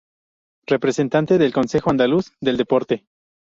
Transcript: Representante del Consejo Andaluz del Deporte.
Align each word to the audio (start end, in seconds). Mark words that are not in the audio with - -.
Representante 0.65 1.37
del 1.37 1.53
Consejo 1.53 1.91
Andaluz 1.91 2.31
del 2.41 2.57
Deporte. 2.57 3.05